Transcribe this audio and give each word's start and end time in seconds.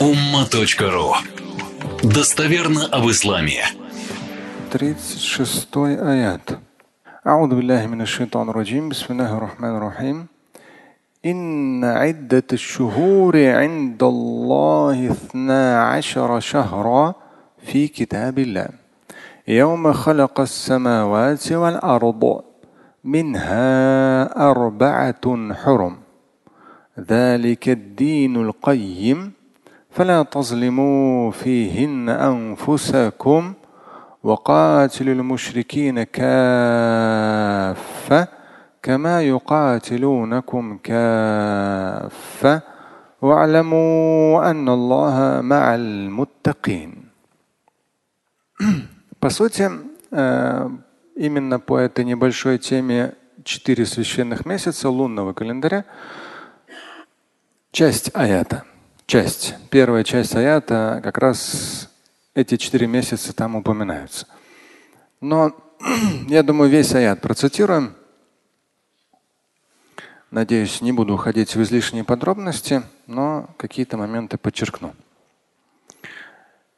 umma.ru 0.00 1.08
Достоверно 2.02 2.86
об 2.92 3.08
исламе. 3.10 3.62
36 4.72 5.98
аят. 6.02 6.58
أعوذ 7.26 7.54
بالله 7.54 7.86
من 7.86 8.00
الشيطان 8.00 8.48
الرجيم 8.48 8.88
بسم 8.88 9.08
الله 9.14 9.38
الرحمن 9.38 9.76
الرحيم 9.76 10.26
إن 11.26 11.84
عدة 11.84 12.46
الشهور 12.52 13.34
عند 13.36 14.02
الله 14.02 15.10
اثنا 15.10 15.82
عشر 15.82 16.40
شهرا 16.40 17.14
في 17.66 17.88
كتاب 17.88 18.38
الله 18.38 18.68
يوم 19.48 19.92
خلق 19.92 20.40
السماوات 20.40 21.52
والأرض 21.52 22.22
منها 23.04 23.70
أربعة 24.50 25.54
حرم 25.54 25.94
ذلك 27.10 27.68
الدين 27.68 28.36
القيم 28.36 29.32
فلا 29.90 30.22
تظلموا 30.22 31.30
فيهن 31.30 32.08
أنفسكم 32.08 33.54
وقاتلوا 34.22 35.14
المشركين 35.14 36.02
كافة 36.02 37.48
كما 38.82 39.22
يقاتلونكم 39.22 40.78
كافة 40.78 42.62
واعلموا 43.22 44.50
أن 44.50 44.68
الله 44.68 45.40
مع 45.40 45.74
المتقين. 45.74 47.06
По 49.20 49.30
сути, 49.30 49.70
именно 51.16 51.58
по 51.58 51.78
этой 51.78 52.04
небольшой 52.04 52.58
теме 52.58 53.14
четыре 53.44 53.86
священных 53.86 54.44
месяца 54.46 54.88
лунного 54.90 55.32
календаря 55.32 55.84
часть 57.72 58.10
аята – 58.14 58.69
часть, 59.11 59.55
первая 59.69 60.05
часть 60.05 60.33
аята, 60.37 61.01
как 61.03 61.17
раз 61.17 61.89
эти 62.33 62.55
четыре 62.55 62.87
месяца 62.87 63.33
там 63.33 63.57
упоминаются. 63.57 64.25
Но 65.19 65.53
я 66.29 66.43
думаю, 66.43 66.71
весь 66.71 66.95
аят 66.95 67.19
процитируем. 67.19 67.93
Надеюсь, 70.31 70.79
не 70.79 70.93
буду 70.93 71.15
уходить 71.15 71.57
в 71.57 71.61
излишние 71.61 72.05
подробности, 72.05 72.83
но 73.05 73.49
какие-то 73.57 73.97
моменты 73.97 74.37
подчеркну. 74.37 74.95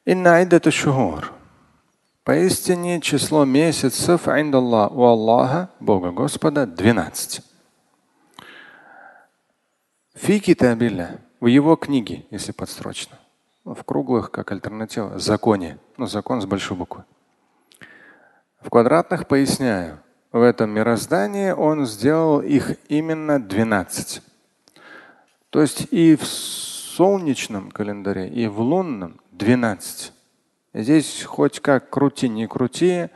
Инна 0.03 0.37
айдату 0.37 0.71
шухур. 0.71 1.31
Поистине 2.23 2.99
число 2.99 3.45
месяцев 3.45 4.27
индаллах 4.27 4.91
у 4.91 5.03
Аллаха, 5.03 5.69
Бога 5.79 6.09
Господа, 6.09 6.65
12. 6.65 7.41
Фи 10.15 10.39
китабилля 10.39 11.19
в 11.43 11.47
его 11.47 11.75
книге, 11.75 12.25
если 12.31 12.53
подстрочно. 12.53 13.19
В 13.65 13.83
круглых, 13.83 14.31
как 14.31 14.53
альтернатива, 14.53 15.19
законе. 15.19 15.77
Ну, 15.97 16.05
закон 16.07 16.41
с 16.41 16.45
большой 16.45 16.77
буквы. 16.77 17.03
В 18.61 18.69
квадратных 18.69 19.27
поясняю. 19.27 19.99
В 20.31 20.41
этом 20.41 20.69
мироздании 20.69 21.51
он 21.51 21.85
сделал 21.85 22.39
их 22.39 22.77
именно 22.87 23.41
12. 23.41 24.21
То 25.49 25.61
есть 25.61 25.85
и 25.91 26.15
в 26.15 26.25
солнечном 26.25 27.71
календаре, 27.71 28.29
и 28.29 28.47
в 28.47 28.61
лунном 28.61 29.19
12. 29.33 30.13
Здесь 30.73 31.23
хоть 31.23 31.59
как 31.59 31.89
крути, 31.89 32.29
не 32.29 32.47
крути, 32.47 33.09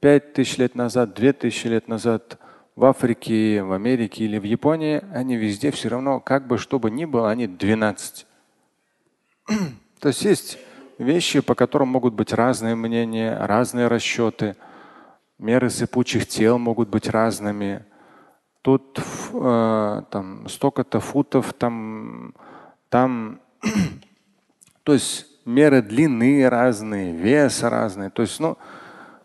пять 0.00 0.32
тысяч 0.32 0.56
лет 0.56 0.76
назад, 0.76 1.12
две 1.12 1.34
тысячи 1.34 1.66
лет 1.66 1.88
назад 1.88 2.38
в 2.76 2.84
Африке, 2.84 3.62
в 3.62 3.72
Америке 3.72 4.24
или 4.24 4.38
в 4.38 4.44
Японии, 4.44 5.02
они 5.12 5.36
везде 5.36 5.70
все 5.70 5.88
равно, 5.88 6.20
как 6.20 6.46
бы 6.46 6.58
что 6.58 6.78
бы 6.78 6.90
ни 6.90 7.06
было, 7.06 7.30
они 7.30 7.46
12. 7.46 8.26
То 10.00 10.08
есть 10.08 10.22
есть 10.22 10.58
вещи, 10.98 11.40
по 11.40 11.54
которым 11.54 11.88
могут 11.88 12.12
быть 12.12 12.34
разные 12.34 12.74
мнения, 12.74 13.36
разные 13.40 13.88
расчеты. 13.88 14.56
Меры 15.38 15.70
сыпучих 15.70 16.28
тел 16.28 16.58
могут 16.58 16.90
быть 16.90 17.08
разными. 17.08 17.84
Тут 18.60 19.00
э, 19.32 20.02
там 20.10 20.46
столько-то 20.48 21.00
футов, 21.00 21.54
там, 21.54 22.34
там, 22.90 23.40
то 24.82 24.92
есть 24.92 25.26
меры 25.46 25.80
длины 25.80 26.46
разные, 26.46 27.12
вес 27.12 27.62
разный. 27.62 28.10
То 28.10 28.20
есть, 28.20 28.38
ну, 28.38 28.58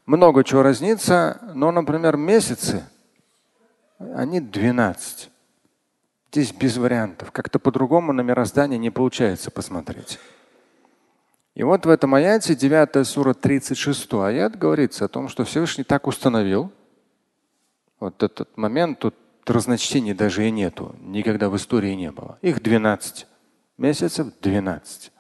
много 0.06 0.46
чего 0.46 0.64
разнится, 0.64 1.42
но, 1.54 1.72
например, 1.72 2.16
месяцы 2.16 2.86
они 4.16 4.40
12. 4.40 5.30
Здесь 6.32 6.54
без 6.54 6.78
вариантов. 6.78 7.32
Как-то 7.32 7.60
по-другому 7.60 8.14
на 8.14 8.22
мироздание 8.22 8.80
не 8.80 8.90
получается 8.90 9.52
посмотреть. 9.52 10.20
И 11.56 11.64
вот 11.64 11.86
в 11.86 11.90
этом 11.90 12.16
аяте, 12.16 12.56
9 12.56 13.06
сура 13.06 13.34
36 13.34 14.14
аят, 14.14 14.58
говорится 14.58 15.06
о 15.06 15.08
том, 15.10 15.28
что 15.28 15.44
Всевышний 15.44 15.84
так 15.84 16.08
установил. 16.08 16.72
Вот 18.00 18.24
этот 18.24 18.58
момент, 18.58 19.00
тут 19.00 19.16
разночтений 19.46 20.14
даже 20.14 20.48
и 20.48 20.52
нету. 20.52 20.96
Никогда 21.02 21.50
в 21.50 21.58
истории 21.58 21.94
не 21.94 22.12
было. 22.12 22.38
Их 22.42 22.62
12. 22.62 23.28
Месяцев 23.78 24.28
12. 24.42 25.12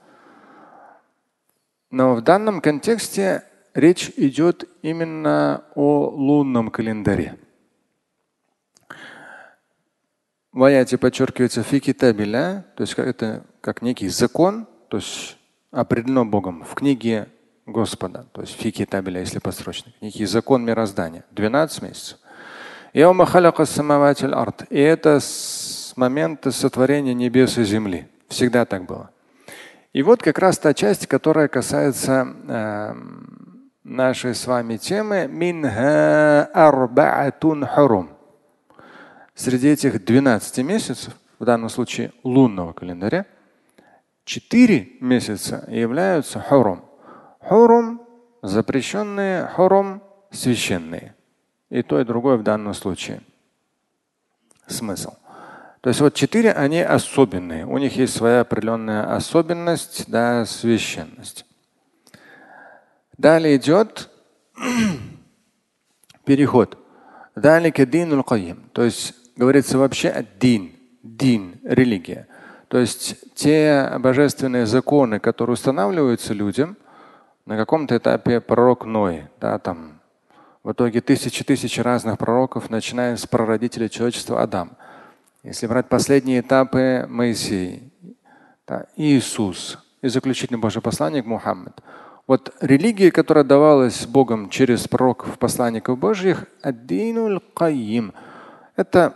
Но 1.91 2.15
в 2.15 2.21
данном 2.21 2.61
контексте 2.61 3.43
речь 3.73 4.11
идет 4.15 4.63
именно 4.81 5.65
о 5.75 6.09
лунном 6.09 6.71
календаре. 6.71 7.37
В 10.53 10.63
аяте 10.63 10.97
подчеркивается 10.97 11.63
фикитабиля, 11.63 12.65
то 12.75 12.81
есть 12.81 12.93
это 12.97 13.45
как 13.61 13.81
некий 13.81 14.09
закон, 14.09 14.67
то 14.89 14.97
есть 14.97 15.37
определено 15.71 16.25
Богом 16.25 16.65
в 16.65 16.73
книге 16.75 17.29
Господа, 17.65 18.25
то 18.33 18.41
есть 18.41 18.59
фикитабиля, 18.59 19.21
если 19.21 19.39
посрочно, 19.39 19.93
некий 20.01 20.25
закон 20.25 20.65
мироздания, 20.65 21.23
12 21.31 21.83
месяцев. 21.83 22.17
И 22.93 22.99
это 24.79 25.19
с 25.21 25.93
момента 25.95 26.51
сотворения 26.51 27.13
небес 27.13 27.57
и 27.57 27.63
земли. 27.63 28.09
Всегда 28.27 28.65
так 28.65 28.85
было. 28.85 29.09
И 29.93 30.03
вот 30.03 30.21
как 30.21 30.37
раз 30.39 30.57
та 30.57 30.73
часть, 30.73 31.07
которая 31.07 31.47
касается 31.47 32.27
э, 32.47 32.93
нашей 33.85 34.35
с 34.35 34.45
вами 34.45 34.75
темы. 34.77 35.27
Минха 35.29 36.49
арбаатун 36.53 37.65
хурум. 37.65 38.09
Среди 39.41 39.69
этих 39.69 40.05
12 40.05 40.59
месяцев, 40.59 41.15
в 41.39 41.45
данном 41.45 41.69
случае 41.69 42.13
лунного 42.23 42.73
календаря, 42.73 43.25
4 44.23 44.97
месяца 44.99 45.65
являются 45.67 46.39
хурум. 46.39 46.85
Хурум– 47.39 48.03
запрещенные, 48.43 49.47
хурум– 49.47 50.03
священные. 50.31 51.15
И 51.71 51.81
то, 51.81 51.99
и 51.99 52.03
другое 52.03 52.37
в 52.37 52.43
данном 52.43 52.75
случае. 52.75 53.23
Смысл. 54.67 55.13
То 55.81 55.89
есть 55.89 56.01
вот 56.01 56.13
четыре, 56.13 56.51
они 56.51 56.81
особенные. 56.81 57.65
У 57.65 57.79
них 57.79 57.95
есть 57.95 58.13
своя 58.13 58.41
определенная 58.41 59.15
особенность, 59.15 60.03
да, 60.07 60.45
священность. 60.45 61.47
Далее 63.17 63.57
идет 63.57 64.07
переход. 66.25 66.77
То 67.33 68.83
есть 68.83 69.15
говорится 69.35 69.77
вообще 69.77 70.25
дин, 70.39 70.71
дин, 71.03 71.59
религия. 71.63 72.27
То 72.67 72.77
есть 72.77 73.15
те 73.35 73.91
божественные 73.99 74.65
законы, 74.65 75.19
которые 75.19 75.53
устанавливаются 75.53 76.33
людям, 76.33 76.77
на 77.45 77.57
каком-то 77.57 77.97
этапе 77.97 78.39
пророк 78.39 78.85
Ной, 78.85 79.25
да, 79.39 79.59
там 79.59 79.99
в 80.63 80.71
итоге 80.71 81.01
тысячи 81.01 81.43
тысяч 81.43 81.79
разных 81.79 82.17
пророков, 82.17 82.69
начиная 82.69 83.17
с 83.17 83.25
прародителя 83.25 83.89
человечества 83.89 84.41
Адам. 84.41 84.77
Если 85.43 85.65
брать 85.65 85.89
последние 85.89 86.41
этапы 86.41 87.07
Моисей, 87.09 87.91
да, 88.67 88.85
Иисус 88.95 89.79
и 90.01 90.07
заключительный 90.07 90.59
Божий 90.59 90.81
посланник 90.81 91.25
Мухаммад. 91.25 91.81
Вот 92.27 92.55
религия, 92.61 93.11
которая 93.11 93.43
давалась 93.43 94.05
Богом 94.05 94.49
через 94.49 94.87
пророков, 94.87 95.39
посланников 95.39 95.97
Божьих, 95.97 96.45
это 98.75 99.15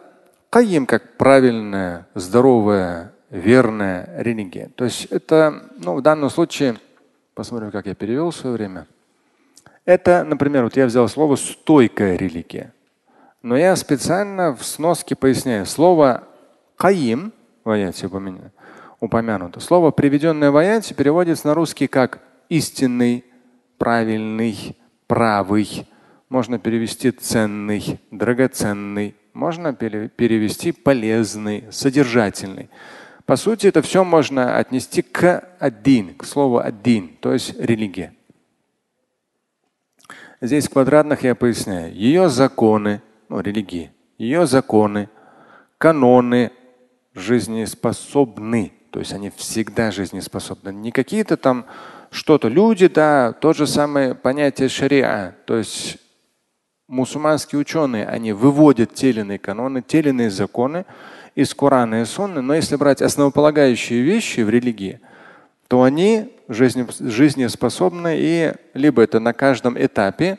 Каим 0.50 0.86
как 0.86 1.18
правильная, 1.18 2.08
здоровая, 2.16 3.14
верная 3.30 4.10
религия. 4.18 4.70
То 4.76 4.86
есть 4.86 5.06
это, 5.06 5.70
ну, 5.78 5.96
в 5.96 6.02
данном 6.02 6.30
случае, 6.30 6.78
посмотрим, 7.34 7.72
как 7.72 7.86
я 7.86 7.96
перевел 7.96 8.32
в 8.32 8.36
свое 8.36 8.56
время. 8.56 8.88
Это, 9.84 10.24
например, 10.24 10.64
вот 10.64 10.76
я 10.78 10.86
взял 10.86 11.08
слово 11.08 11.36
стойкая 11.36 12.16
религия. 12.16 12.74
Но 13.42 13.56
я 13.56 13.76
специально 13.76 14.56
в 14.56 14.66
сноске 14.66 15.16
поясняю. 15.16 15.66
Слово 15.66 16.24
каим 16.78 17.32
в 17.64 17.70
аяте 17.70 18.10
упомянуто. 19.00 19.60
Слово, 19.60 19.92
приведенное 19.92 20.50
в 20.50 20.58
аяте, 20.58 20.96
переводится 20.96 21.48
на 21.48 21.54
русский 21.54 21.88
как 21.88 22.20
истинный, 22.50 23.24
правильный, 23.78 24.76
правый. 25.06 25.88
Можно 26.30 26.58
перевести 26.58 27.12
ценный, 27.12 28.00
драгоценный, 28.10 29.16
можно 29.36 29.74
перевести 29.74 30.72
полезный, 30.72 31.66
содержательный. 31.70 32.70
По 33.26 33.36
сути, 33.36 33.68
это 33.68 33.82
все 33.82 34.04
можно 34.04 34.58
отнести 34.58 35.02
к 35.02 35.44
один, 35.60 36.16
к 36.16 36.26
слову 36.26 36.60
один, 36.60 37.18
то 37.20 37.34
есть 37.34 37.60
религия. 37.60 38.14
Здесь 40.40 40.68
в 40.68 40.72
квадратных 40.72 41.24
я 41.24 41.36
поясняю. 41.36 41.94
Ее 41.94 42.30
законы, 42.30 43.02
ну, 43.28 43.42
религии, 43.42 43.92
ее 44.18 44.48
законы, 44.48 45.10
каноны 45.78 46.52
жизнеспособны. 47.14 48.72
То 48.92 49.00
есть 49.00 49.12
они 49.12 49.32
всегда 49.32 49.92
жизнеспособны. 49.92 50.70
Не 50.70 50.92
какие-то 50.92 51.36
там 51.36 51.66
что-то. 52.10 52.48
Люди, 52.48 52.88
да, 52.88 53.34
то 53.34 53.52
же 53.52 53.68
самое 53.68 54.16
понятие 54.16 54.70
шариа. 54.70 55.36
То 55.46 55.58
есть 55.58 55.98
мусульманские 56.88 57.60
ученые, 57.60 58.06
они 58.06 58.34
выводят 58.34 58.94
те 58.94 59.10
или 59.10 59.22
иные 59.22 59.40
каноны, 59.40 59.82
те 59.82 60.00
или 60.00 60.10
иные 60.10 60.30
законы, 60.30 60.86
из 61.36 61.54
Корана 61.54 62.02
и 62.02 62.06
Сунны, 62.06 62.42
но 62.42 62.56
если 62.56 62.78
брать 62.78 63.02
основополагающие 63.02 64.02
вещи 64.02 64.42
в 64.42 64.50
религии, 64.50 65.02
то 65.68 65.84
они 65.84 66.32
жизнеспособны 66.48 68.16
и 68.18 68.54
либо 68.74 69.02
это 69.02 69.20
на 69.20 69.34
каждом 69.34 69.76
этапе, 69.78 70.38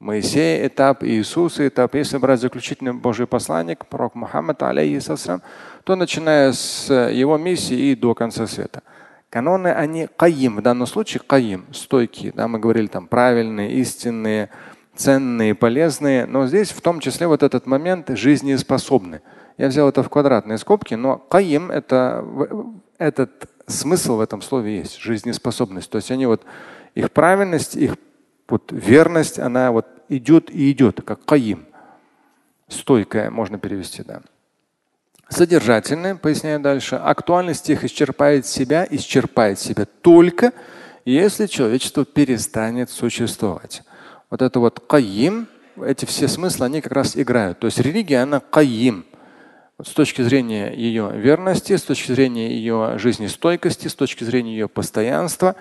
Моисея 0.00 0.64
этап, 0.68 1.02
Иисуса 1.02 1.66
этап. 1.66 1.96
Если 1.96 2.18
брать 2.18 2.40
заключительный 2.40 2.92
Божий 2.92 3.26
посланник, 3.26 3.84
пророк 3.86 4.14
Мухаммад, 4.14 4.62
алейхиссалам, 4.62 5.42
то 5.82 5.96
начиная 5.96 6.52
с 6.52 6.92
его 6.92 7.36
миссии 7.36 7.76
и 7.76 7.96
до 7.96 8.14
конца 8.14 8.46
света. 8.46 8.82
Каноны, 9.28 9.68
они 9.68 10.08
каим, 10.16 10.58
в 10.58 10.62
данном 10.62 10.86
случае 10.86 11.22
каим, 11.26 11.66
стойкие. 11.72 12.32
Да, 12.32 12.46
мы 12.46 12.60
говорили 12.60 12.86
там 12.86 13.08
правильные, 13.08 13.72
истинные, 13.72 14.50
ценные, 14.98 15.54
полезные. 15.54 16.26
Но 16.26 16.46
здесь 16.46 16.70
в 16.70 16.80
том 16.80 17.00
числе 17.00 17.26
вот 17.26 17.42
этот 17.42 17.66
момент 17.66 18.10
жизнеспособны. 18.10 19.22
Я 19.56 19.68
взял 19.68 19.88
это 19.88 20.02
в 20.02 20.10
квадратные 20.10 20.58
скобки, 20.58 20.94
но 20.94 21.16
каим 21.16 21.70
это 21.70 22.24
этот 22.98 23.48
смысл 23.66 24.16
в 24.16 24.20
этом 24.20 24.42
слове 24.42 24.78
есть, 24.78 24.98
жизнеспособность. 24.98 25.90
То 25.90 25.96
есть 25.96 26.10
они 26.10 26.26
вот 26.26 26.42
их 26.94 27.12
правильность, 27.12 27.76
их 27.76 27.96
вот 28.48 28.72
верность, 28.72 29.38
она 29.38 29.72
вот 29.72 29.86
идет 30.08 30.50
и 30.50 30.70
идет, 30.72 31.02
как 31.02 31.24
каим. 31.24 31.66
Стойкая, 32.68 33.30
можно 33.30 33.58
перевести, 33.58 34.02
да. 34.02 34.20
Содержательная, 35.28 36.16
поясняю 36.16 36.58
дальше, 36.60 36.96
актуальность 36.96 37.68
их 37.70 37.84
исчерпает 37.84 38.46
себя, 38.46 38.86
исчерпает 38.90 39.58
себя 39.58 39.86
только 40.00 40.52
если 41.04 41.46
человечество 41.46 42.04
перестанет 42.04 42.90
существовать. 42.90 43.82
Вот 44.30 44.42
это 44.42 44.60
вот 44.60 44.80
каим, 44.80 45.46
эти 45.82 46.04
все 46.04 46.28
смыслы, 46.28 46.66
они 46.66 46.80
как 46.80 46.92
раз 46.92 47.16
играют. 47.16 47.58
То 47.60 47.66
есть 47.66 47.78
религия, 47.78 48.18
она 48.22 48.40
каим– 48.40 49.04
с 49.82 49.90
точки 49.90 50.22
зрения 50.22 50.74
ее 50.74 51.12
верности, 51.14 51.76
с 51.76 51.82
точки 51.82 52.10
зрения 52.10 52.50
ее 52.50 52.98
жизнестойкости, 52.98 53.86
с 53.86 53.94
точки 53.94 54.24
зрения 54.24 54.52
ее 54.52 54.68
постоянства 54.68 55.54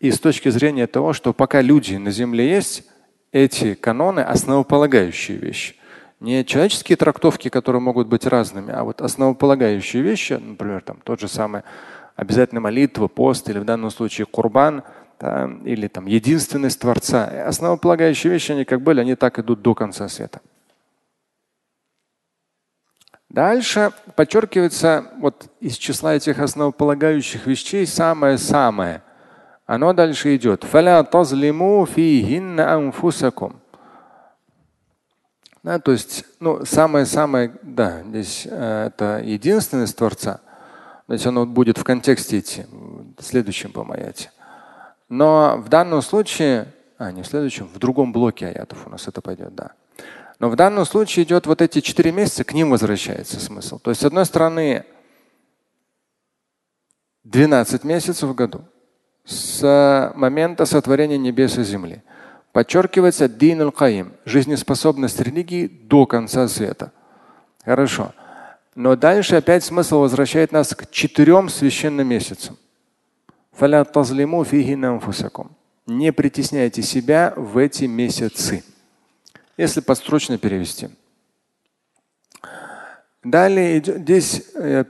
и 0.00 0.10
с 0.10 0.20
точки 0.20 0.50
зрения 0.50 0.86
того, 0.86 1.14
что 1.14 1.32
пока 1.32 1.62
люди 1.62 1.96
на 1.96 2.10
земле 2.10 2.50
есть, 2.50 2.84
эти 3.32 3.74
каноны 3.74 4.20
основополагающие 4.20 5.38
вещи. 5.38 5.76
Не 6.20 6.44
человеческие 6.44 6.96
трактовки, 6.96 7.48
которые 7.48 7.80
могут 7.80 8.06
быть 8.06 8.26
разными, 8.26 8.72
а 8.72 8.84
вот 8.84 9.00
основополагающие 9.00 10.02
вещи, 10.02 10.34
например, 10.34 10.82
там 10.82 10.98
тот 11.02 11.20
же 11.20 11.26
самый 11.26 11.62
обязательная 12.16 12.60
молитва, 12.60 13.08
пост 13.08 13.48
или 13.48 13.58
в 13.58 13.64
данном 13.64 13.90
случае 13.90 14.26
курбан, 14.26 14.84
или 15.64 15.88
там 15.88 16.06
единственность 16.06 16.80
Творца. 16.80 17.46
Основополагающие 17.46 18.32
вещи, 18.32 18.52
они 18.52 18.64
как 18.64 18.82
были, 18.82 19.00
они 19.00 19.14
так 19.14 19.38
идут 19.38 19.62
до 19.62 19.74
конца 19.74 20.08
света. 20.08 20.40
Дальше 23.28 23.92
подчеркивается 24.14 25.06
вот 25.18 25.50
из 25.58 25.76
числа 25.76 26.14
этих 26.14 26.38
основополагающих 26.38 27.46
вещей 27.46 27.86
самое-самое. 27.86 29.02
Оно 29.66 29.92
дальше 29.92 30.36
идет. 30.36 30.62
Да, 35.64 35.78
то 35.78 35.92
есть, 35.92 36.24
ну, 36.40 36.64
самое-самое, 36.66 37.50
да, 37.62 38.02
здесь 38.02 38.46
э, 38.48 38.88
это 38.88 39.22
единственность 39.24 39.96
Творца. 39.96 40.40
Значит, 41.06 41.26
оно 41.26 41.46
будет 41.46 41.78
в 41.78 41.84
контексте 41.84 42.38
идти, 42.38 42.66
в 43.18 43.22
следующем 43.22 43.72
по 43.72 43.82
аяте. 43.90 44.30
Но 45.14 45.58
в 45.58 45.68
данном 45.68 46.02
случае, 46.02 46.74
а 46.98 47.12
не 47.12 47.22
в 47.22 47.26
следующем, 47.28 47.68
в 47.68 47.78
другом 47.78 48.12
блоке 48.12 48.48
аятов 48.48 48.84
у 48.84 48.90
нас 48.90 49.06
это 49.06 49.20
пойдет, 49.20 49.54
да. 49.54 49.70
Но 50.40 50.50
в 50.50 50.56
данном 50.56 50.84
случае 50.84 51.24
идет 51.24 51.46
вот 51.46 51.62
эти 51.62 51.80
четыре 51.80 52.10
месяца, 52.10 52.42
к 52.42 52.52
ним 52.52 52.70
возвращается 52.70 53.38
смысл. 53.38 53.78
То 53.78 53.90
есть, 53.90 54.00
с 54.00 54.04
одной 54.04 54.26
стороны, 54.26 54.84
12 57.22 57.84
месяцев 57.84 58.28
в 58.28 58.34
году 58.34 58.64
с 59.24 60.12
момента 60.16 60.66
сотворения 60.66 61.16
небес 61.16 61.58
и 61.58 61.62
земли. 61.62 62.02
Подчеркивается 62.50 63.28
дин 63.28 63.60
аль-каим, 63.60 64.14
жизнеспособность 64.24 65.20
религии 65.20 65.68
до 65.68 66.06
конца 66.06 66.48
света. 66.48 66.90
Хорошо. 67.64 68.12
Но 68.74 68.96
дальше 68.96 69.36
опять 69.36 69.62
смысл 69.62 70.00
возвращает 70.00 70.50
нас 70.50 70.74
к 70.74 70.90
четырем 70.90 71.48
священным 71.48 72.08
месяцам. 72.08 72.58
Не 75.86 76.12
притесняйте 76.12 76.82
себя 76.82 77.32
в 77.36 77.58
эти 77.58 77.84
месяцы 77.84 78.64
если 79.56 79.80
подстрочно 79.80 80.38
перевести. 80.38 80.88
Далее 83.22 83.82
здесь 83.82 84.44
э, 84.54 84.84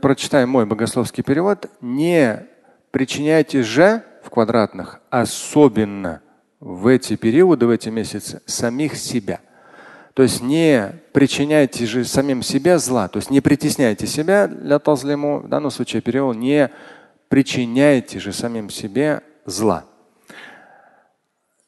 прочитаю 0.00 0.48
мой 0.48 0.66
богословский 0.66 1.22
перевод. 1.22 1.70
Не 1.80 2.46
причиняйте 2.90 3.62
же 3.62 4.02
в 4.24 4.30
квадратных, 4.30 5.00
особенно 5.10 6.22
в 6.58 6.86
эти 6.86 7.16
периоды, 7.16 7.66
в 7.66 7.70
эти 7.70 7.88
месяцы, 7.88 8.42
самих 8.46 8.96
себя. 8.96 9.40
То 10.14 10.22
есть 10.22 10.42
не 10.42 10.92
причиняйте 11.12 11.86
же 11.86 12.04
самим 12.04 12.42
себе 12.42 12.78
зла, 12.78 13.08
то 13.08 13.18
есть 13.18 13.30
не 13.30 13.40
притесняйте 13.40 14.06
себя 14.06 14.46
для 14.46 14.78
тазлиму, 14.78 15.38
в 15.38 15.48
данном 15.48 15.70
случае 15.70 16.02
перевод, 16.02 16.36
не 16.36 16.70
причиняйте 17.32 18.20
же 18.20 18.30
самим 18.34 18.68
себе 18.68 19.22
зла. 19.46 19.86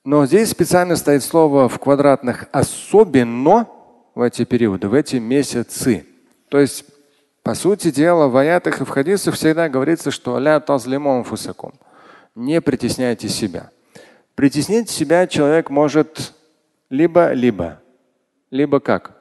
Но 0.04 0.26
здесь 0.26 0.50
специально 0.50 0.94
стоит 0.94 1.24
слово 1.24 1.70
в 1.70 1.78
квадратных 1.78 2.48
особенно 2.52 3.66
в 4.14 4.20
эти 4.20 4.44
периоды, 4.44 4.88
в 4.88 4.92
эти 4.92 5.16
месяцы. 5.16 6.06
То 6.50 6.60
есть, 6.60 6.84
по 7.42 7.54
сути 7.54 7.90
дела, 7.90 8.28
в 8.28 8.36
аятах 8.36 8.82
и 8.82 8.84
в 8.84 8.90
хадисах 8.90 9.36
всегда 9.36 9.70
говорится, 9.70 10.10
что 10.10 10.38
ля 10.38 10.60
тазлимом 10.60 11.24
фусакум. 11.24 11.72
Не 12.34 12.60
притесняйте 12.60 13.30
себя. 13.30 13.70
Притеснить 14.34 14.90
себя 14.90 15.26
человек 15.26 15.70
может 15.70 16.34
либо-либо. 16.90 17.80
Либо 18.50 18.80
как? 18.80 19.16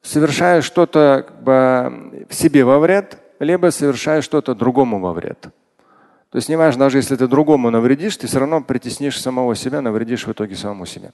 Совершая 0.00 0.60
что-то 0.60 1.24
как 1.24 1.44
бы, 1.44 2.26
в 2.28 2.34
себе 2.34 2.64
во 2.64 2.80
вред, 2.80 3.21
либо 3.42 3.70
совершая 3.70 4.22
что-то 4.22 4.54
другому 4.54 5.00
во 5.00 5.12
вред. 5.12 5.40
То 6.30 6.36
есть 6.36 6.48
неважно, 6.48 6.86
даже 6.86 6.98
если 6.98 7.16
ты 7.16 7.26
другому 7.26 7.70
навредишь, 7.70 8.16
ты 8.16 8.26
все 8.26 8.38
равно 8.38 8.62
притеснишь 8.62 9.20
самого 9.20 9.54
себя, 9.54 9.80
навредишь 9.80 10.26
в 10.26 10.32
итоге 10.32 10.54
самому 10.54 10.86
себе. 10.86 11.10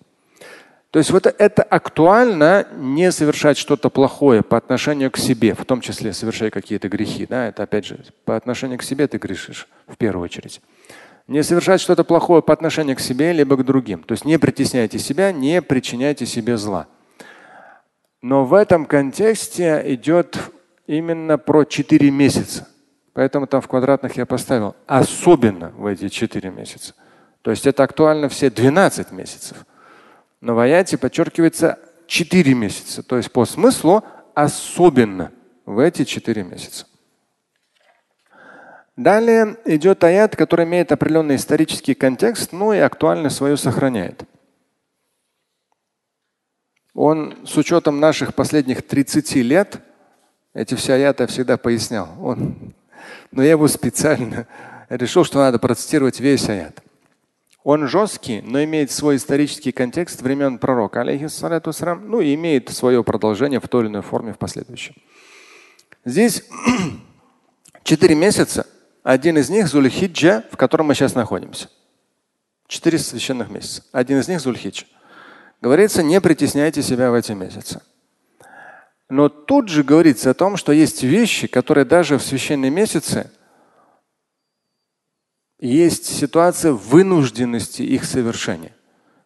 То 0.90 0.98
есть 0.98 1.10
вот 1.10 1.26
это 1.26 1.62
актуально 1.62 2.66
не 2.76 3.10
совершать 3.12 3.58
что-то 3.58 3.90
плохое 3.90 4.42
по 4.42 4.56
отношению 4.56 5.10
к 5.10 5.16
себе, 5.16 5.54
в 5.54 5.64
том 5.64 5.80
числе 5.80 6.12
совершая 6.12 6.50
какие-то 6.50 6.88
грехи. 6.88 7.26
Да? 7.26 7.48
Это 7.48 7.64
опять 7.64 7.86
же 7.86 7.98
по 8.24 8.36
отношению 8.36 8.78
к 8.78 8.82
себе 8.82 9.06
ты 9.06 9.18
грешишь 9.18 9.66
в 9.86 9.96
первую 9.96 10.24
очередь. 10.24 10.60
Не 11.26 11.42
совершать 11.42 11.80
что-то 11.80 12.04
плохое 12.04 12.42
по 12.42 12.52
отношению 12.52 12.96
к 12.96 13.00
себе 13.00 13.32
либо 13.32 13.56
к 13.56 13.64
другим. 13.64 14.02
То 14.02 14.12
есть 14.12 14.24
не 14.24 14.38
притесняйте 14.38 14.98
себя, 14.98 15.32
не 15.32 15.60
причиняйте 15.60 16.24
себе 16.26 16.56
зла. 16.56 16.86
Но 18.22 18.44
в 18.44 18.54
этом 18.54 18.86
контексте 18.86 19.82
идет 19.84 20.38
именно 20.88 21.38
про 21.38 21.64
четыре 21.64 22.10
месяца. 22.10 22.66
Поэтому 23.12 23.46
там 23.46 23.60
в 23.60 23.68
квадратных 23.68 24.16
я 24.16 24.26
поставил 24.26 24.74
особенно 24.86 25.70
в 25.70 25.86
эти 25.86 26.08
4 26.08 26.50
месяца. 26.50 26.94
То 27.42 27.50
есть 27.50 27.66
это 27.66 27.82
актуально 27.82 28.28
все 28.28 28.50
12 28.50 29.12
месяцев. 29.12 29.66
Но 30.40 30.54
в 30.54 30.58
аяте 30.58 30.96
подчеркивается 30.98 31.78
4 32.06 32.54
месяца. 32.54 33.02
То 33.02 33.16
есть 33.16 33.30
по 33.32 33.44
смыслу 33.44 34.04
особенно 34.34 35.32
в 35.66 35.78
эти 35.78 36.04
4 36.04 36.42
месяца. 36.44 36.86
Далее 38.96 39.56
идет 39.64 40.02
аят, 40.04 40.34
который 40.34 40.64
имеет 40.64 40.90
определенный 40.90 41.36
исторический 41.36 41.94
контекст, 41.94 42.52
но 42.52 42.72
и 42.72 42.78
актуальность 42.78 43.36
свою 43.36 43.56
сохраняет. 43.56 44.24
Он 46.94 47.36
с 47.44 47.56
учетом 47.56 48.00
наших 48.00 48.34
последних 48.34 48.86
30 48.86 49.36
лет, 49.36 49.80
эти 50.58 50.74
все 50.74 50.94
аяты 50.94 51.22
я 51.22 51.26
всегда 51.28 51.56
пояснял, 51.56 52.08
он 52.20 52.74
но 53.30 53.42
я 53.42 53.50
его 53.50 53.68
специально 53.68 54.46
решил, 54.88 55.24
что 55.24 55.38
надо 55.38 55.58
процитировать 55.58 56.20
весь 56.20 56.48
аят. 56.48 56.82
Он 57.62 57.86
жесткий, 57.86 58.40
но 58.40 58.62
имеет 58.64 58.90
свой 58.90 59.16
исторический 59.16 59.72
контекст 59.72 60.22
времен 60.22 60.58
пророка, 60.58 61.02
алейхиссалату 61.02 61.72
ну 62.02 62.20
и 62.20 62.34
имеет 62.34 62.70
свое 62.70 63.04
продолжение 63.04 63.60
в 63.60 63.68
той 63.68 63.82
или 63.82 63.88
иной 63.88 64.02
форме 64.02 64.32
в 64.32 64.38
последующем. 64.38 64.94
Здесь 66.04 66.44
четыре 67.82 68.14
месяца. 68.14 68.66
Один 69.02 69.38
из 69.38 69.50
них 69.50 69.68
Зульхиджа, 69.68 70.44
в 70.50 70.56
котором 70.56 70.86
мы 70.86 70.94
сейчас 70.94 71.14
находимся. 71.14 71.68
Четыре 72.66 72.98
священных 72.98 73.50
месяца. 73.50 73.84
Один 73.92 74.18
из 74.18 74.28
них 74.28 74.40
Зульхиджа. 74.40 74.86
Говорится, 75.60 76.02
не 76.02 76.20
притесняйте 76.20 76.82
себя 76.82 77.10
в 77.10 77.14
эти 77.14 77.32
месяцы. 77.32 77.80
Но 79.09 79.29
тут 79.29 79.69
же 79.69 79.83
говорится 79.83 80.31
о 80.31 80.33
том, 80.33 80.57
что 80.57 80.71
есть 80.71 81.03
вещи, 81.03 81.47
которые 81.47 81.85
даже 81.85 82.17
в 82.17 82.23
священные 82.23 82.71
месяцы 82.71 83.29
есть 85.59 86.05
ситуация 86.05 86.73
вынужденности 86.73 87.83
их 87.83 88.05
совершения. 88.05 88.75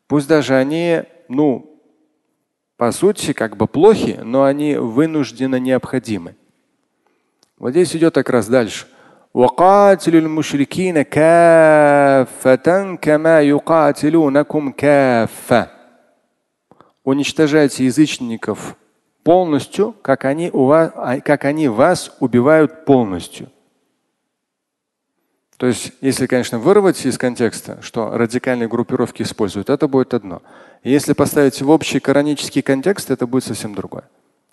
Пусть 0.08 0.28
даже 0.28 0.56
они, 0.56 1.04
ну, 1.30 1.82
по 2.76 2.92
сути, 2.92 3.34
как 3.34 3.58
бы 3.58 3.68
плохи, 3.68 4.20
но 4.24 4.44
они 4.44 4.76
вынужденно 4.76 5.60
необходимы. 5.60 6.36
Вот 7.58 7.72
здесь 7.72 7.96
идет 7.96 8.14
как 8.14 8.30
раз 8.30 8.48
дальше. 8.48 8.88
وقاتلوا 9.34 10.22
المشركين 10.22 11.02
كافة 11.02 12.96
كما 12.96 13.42
يقاتلونكم 13.42 14.72
كافة. 14.72 15.68
Уничтожайте 17.04 17.86
язычников 17.86 18.76
полностью, 19.23 19.95
как 20.03 20.25
они, 20.25 20.51
у 20.51 20.65
вас, 20.65 20.93
как 21.25 21.45
они 21.45 21.69
вас 21.69 22.15
убивают 22.21 22.85
полностью. 22.85 23.51
То 25.57 25.67
есть, 25.69 25.93
если, 26.01 26.27
конечно, 26.27 26.59
вырвать 26.59 27.07
из 27.07 27.19
контекста, 27.19 27.81
что 27.83 28.17
радикальные 28.17 28.69
группировки 28.69 29.23
используют, 29.23 29.71
это 29.71 29.87
будет 29.87 30.13
одно. 30.13 30.43
Если 30.83 31.13
поставить 31.13 31.63
в 31.63 31.71
общий 31.71 32.01
коранический 32.01 32.63
контекст, 32.63 33.13
это 33.13 33.29
будет 33.29 33.45
совсем 33.45 33.75
другое. 33.75 34.05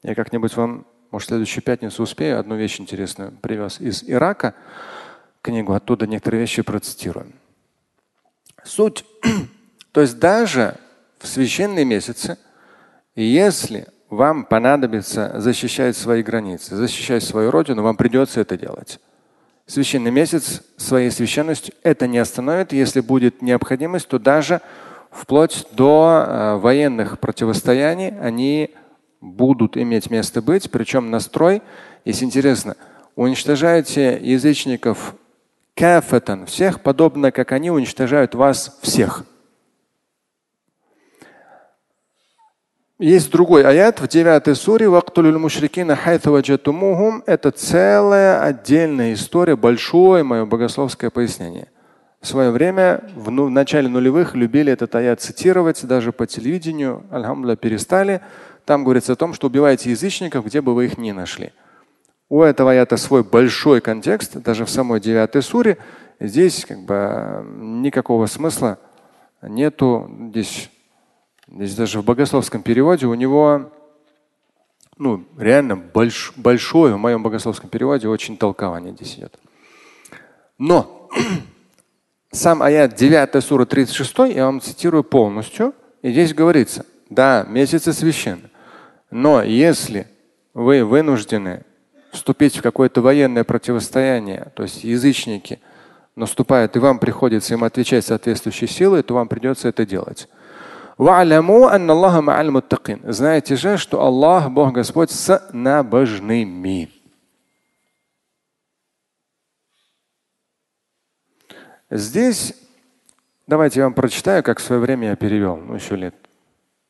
Я 0.04 0.14
как-нибудь 0.14 0.56
вам, 0.56 0.86
может, 1.10 1.26
в 1.26 1.30
следующую 1.30 1.64
пятницу 1.64 2.04
успею, 2.04 2.40
одну 2.40 2.56
вещь 2.56 2.80
интересную 2.80 3.32
привез 3.32 3.82
из 3.82 4.04
Ирака, 4.04 4.54
книгу, 5.42 5.74
оттуда 5.74 6.06
некоторые 6.06 6.42
вещи 6.42 6.62
процитирую. 6.62 7.32
Суть. 8.64 9.04
То 9.92 10.02
есть 10.02 10.20
даже 10.20 10.76
в 11.18 11.28
священные 11.28 11.86
месяцы, 11.86 12.38
если 13.16 13.88
вам 14.10 14.44
понадобится 14.44 15.40
защищать 15.40 15.96
свои 15.96 16.24
границы, 16.24 16.76
защищать 16.76 17.24
свою 17.24 17.52
родину, 17.52 17.84
вам 17.84 17.96
придется 17.96 18.42
это 18.42 18.58
делать. 18.58 19.00
Священный 19.66 20.10
месяц 20.10 20.64
своей 20.78 21.12
священностью 21.12 21.76
это 21.84 22.08
не 22.08 22.18
остановит. 22.18 22.74
Если 22.74 23.02
будет 23.02 23.44
необходимость, 23.44 24.08
то 24.08 24.18
даже 24.18 24.62
вплоть 25.12 25.68
до 25.72 26.26
э, 26.26 26.56
военных 26.56 27.20
противостояний 27.20 28.20
они 28.20 28.72
будут 29.22 29.78
иметь 29.78 30.10
место 30.10 30.42
быть. 30.42 30.72
Причем 30.72 31.12
настрой, 31.12 31.62
если 32.04 32.26
интересно, 32.26 32.76
уничтожаете 33.16 34.18
язычников 34.20 35.14
кафатан, 35.76 36.48
всех, 36.48 36.82
подобно 36.82 37.32
как 37.32 37.52
они 37.52 37.70
уничтожают 37.70 38.34
вас 38.34 38.80
всех. 38.82 39.24
Есть 43.00 43.32
другой 43.32 43.64
аят 43.64 44.02
в 44.02 44.10
9 44.10 44.58
суре 44.58 44.88
Это 47.26 47.52
целая 47.52 48.42
отдельная 48.42 49.14
история, 49.14 49.56
большое 49.56 50.24
мое 50.24 50.46
богословское 50.46 51.10
пояснение. 51.10 51.70
В 52.20 52.28
свое 52.28 52.52
время, 52.52 53.06
в, 53.16 53.32
ну, 53.32 53.46
в 53.46 53.50
начале 53.50 53.88
нулевых, 53.88 54.36
любили 54.36 54.74
этот 54.74 54.94
аят 54.96 55.22
цитировать, 55.22 55.82
даже 55.86 56.12
по 56.12 56.28
телевидению, 56.28 57.06
альхамдуля, 57.10 57.56
перестали. 57.56 58.20
Там 58.66 58.84
говорится 58.84 59.14
о 59.14 59.16
том, 59.16 59.34
что 59.34 59.48
убивайте 59.48 59.92
язычников, 59.92 60.46
где 60.46 60.60
бы 60.60 60.76
вы 60.76 60.88
их 60.88 60.98
ни 60.98 61.12
нашли. 61.12 61.54
У 62.28 62.42
этого 62.42 62.72
аята 62.72 62.98
свой 62.98 63.24
большой 63.24 63.80
контекст, 63.80 64.36
даже 64.36 64.66
в 64.66 64.70
самой 64.70 65.00
9 65.00 65.42
суре. 65.42 65.78
Здесь 66.20 66.66
как 66.66 66.80
бы 66.80 67.46
никакого 67.62 68.26
смысла 68.26 68.78
нету. 69.42 70.12
Здесь 70.32 70.70
Здесь 71.52 71.76
даже 71.76 72.02
в 72.02 72.06
богословском 72.06 72.62
переводе 72.62 73.08
у 73.08 73.14
него 73.16 73.72
ну, 74.98 75.26
реально 75.38 75.78
больш, 75.78 76.34
большое, 76.36 76.96
в 76.96 77.00
моем 77.00 77.24
богословском 77.24 77.70
переводе 77.70 78.08
очень 78.08 78.38
толкование 78.38 78.94
здесь 78.94 79.16
идет. 79.16 79.40
Но 80.58 81.10
сам 82.32 82.62
аят 82.62 82.96
9 82.96 83.44
сура 83.44 83.66
36, 83.66 84.36
я 84.36 84.46
вам 84.46 84.62
цитирую 84.62 85.04
полностью, 85.04 85.74
и 86.02 86.12
здесь 86.12 86.34
говорится, 86.34 86.86
да, 87.10 87.46
месяцы 87.48 87.94
священны, 87.94 88.50
но 89.10 89.42
если 89.42 90.08
вы 90.54 90.84
вынуждены 90.84 91.64
вступить 92.12 92.58
в 92.58 92.62
какое-то 92.62 93.02
военное 93.02 93.44
противостояние, 93.44 94.52
то 94.56 94.64
есть 94.64 94.84
язычники 94.84 95.60
наступают, 96.16 96.76
и 96.76 96.80
вам 96.80 97.00
приходится 97.00 97.54
им 97.54 97.64
отвечать 97.64 98.06
соответствующей 98.06 98.68
силой, 98.68 99.02
то 99.02 99.14
вам 99.14 99.30
придется 99.30 99.70
это 99.70 99.86
делать. 99.86 100.28
Знаете 103.08 103.56
же, 103.56 103.78
что 103.78 104.02
Аллах, 104.02 104.52
Бог 104.52 104.74
Господь, 104.74 105.12
с 105.12 105.50
набожными. 105.54 106.92
Здесь 111.90 112.54
давайте 113.48 113.80
я 113.80 113.86
вам 113.86 113.94
прочитаю, 113.94 114.44
как 114.44 114.60
в 114.60 114.62
свое 114.62 114.82
время 114.82 115.12
я 115.12 115.16
перевел, 115.16 115.56
ну 115.56 115.76
еще 115.76 115.96
лет 115.96 116.16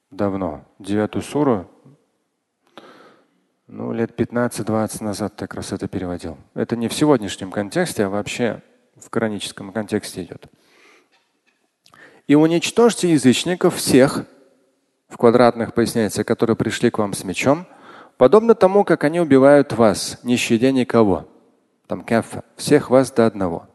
давно, 0.09 0.65
девятую 0.79 1.21
суру, 1.21 1.69
ну, 3.67 3.93
лет 3.93 4.19
15-20 4.19 5.03
назад 5.03 5.35
как 5.37 5.53
раз 5.53 5.71
это 5.71 5.87
переводил. 5.87 6.39
Это 6.55 6.75
не 6.75 6.87
в 6.87 6.93
сегодняшнем 6.95 7.51
контексте, 7.51 8.05
а 8.05 8.09
вообще 8.09 8.63
в 8.95 9.07
кораническом 9.11 9.71
контексте 9.71 10.23
идет 10.23 10.49
и 12.29 12.35
уничтожьте 12.35 13.11
язычников 13.11 13.77
всех, 13.77 14.23
в 15.07 15.17
квадратных 15.17 15.73
поясняется, 15.73 16.23
которые 16.23 16.55
пришли 16.55 16.91
к 16.91 16.99
вам 16.99 17.13
с 17.13 17.23
мечом, 17.23 17.65
подобно 18.17 18.53
тому, 18.53 18.83
как 18.83 19.03
они 19.03 19.19
убивают 19.19 19.73
вас, 19.73 20.19
не 20.21 20.35
щадя 20.37 20.71
никого. 20.71 21.27
Там 21.87 22.01
кафа, 22.01 22.43
всех 22.55 22.91
вас 22.91 23.11
до 23.11 23.25
одного. 23.25 23.67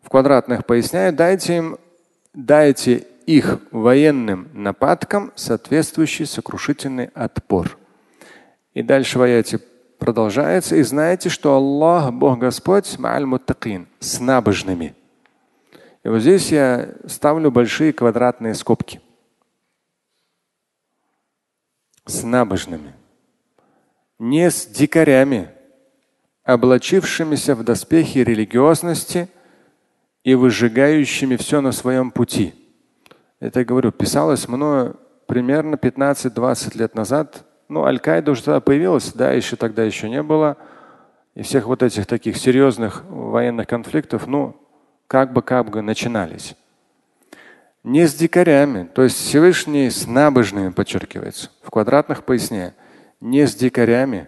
В 0.00 0.08
квадратных 0.08 0.64
поясняет, 0.64 1.16
дайте 1.16 1.58
им, 1.58 1.76
дайте 2.32 3.06
их 3.26 3.58
военным 3.72 4.48
нападкам 4.54 5.30
соответствующий 5.34 6.24
сокрушительный 6.24 7.10
отпор. 7.12 7.76
И 8.72 8.82
дальше 8.82 9.18
в 9.18 9.22
аяте 9.22 9.60
продолжается. 9.98 10.76
И 10.76 10.82
знаете, 10.82 11.28
что 11.28 11.54
Аллах, 11.54 12.10
Бог 12.10 12.38
Господь, 12.38 12.86
с 12.86 14.18
набожными. 14.18 14.94
И 16.04 16.08
вот 16.08 16.20
здесь 16.20 16.52
я 16.52 16.94
ставлю 17.06 17.50
большие 17.50 17.92
квадратные 17.94 18.54
скобки. 18.54 19.00
С 22.04 22.22
набожными. 22.22 22.92
Не 24.18 24.50
с 24.50 24.66
дикарями, 24.66 25.48
облачившимися 26.44 27.54
в 27.54 27.64
доспехи 27.64 28.18
религиозности 28.18 29.28
и 30.24 30.34
выжигающими 30.34 31.36
все 31.36 31.62
на 31.62 31.72
своем 31.72 32.10
пути. 32.10 32.54
Это 33.40 33.60
я 33.60 33.64
говорю, 33.64 33.90
писалось 33.90 34.46
мною 34.46 34.96
примерно 35.26 35.76
15-20 35.76 36.78
лет 36.78 36.94
назад. 36.94 37.44
Ну, 37.68 37.84
Аль-Каида 37.84 38.30
уже 38.30 38.42
тогда 38.44 38.60
появилась, 38.60 39.12
да, 39.14 39.32
еще 39.32 39.56
тогда 39.56 39.82
еще 39.82 40.10
не 40.10 40.22
было. 40.22 40.58
И 41.34 41.42
всех 41.42 41.66
вот 41.66 41.82
этих 41.82 42.06
таких 42.06 42.36
серьезных 42.36 43.04
военных 43.08 43.66
конфликтов, 43.66 44.26
ну, 44.26 44.63
как 45.14 45.32
бы 45.32 45.42
как 45.42 45.70
бы 45.70 45.80
начинались. 45.80 46.56
Не 47.84 48.08
с 48.08 48.14
дикарями, 48.14 48.90
то 48.92 49.04
есть 49.04 49.16
Всевышний 49.16 49.88
с 49.88 50.08
набожными 50.08 50.70
подчеркивается, 50.70 51.52
в 51.62 51.70
квадратных 51.70 52.24
поясне. 52.24 52.74
Не 53.20 53.46
с 53.46 53.54
дикарями, 53.54 54.26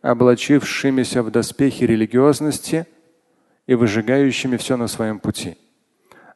облачившимися 0.00 1.24
в 1.24 1.32
доспехи 1.32 1.82
религиозности 1.82 2.86
и 3.66 3.74
выжигающими 3.74 4.56
все 4.58 4.76
на 4.76 4.86
своем 4.86 5.18
пути, 5.18 5.58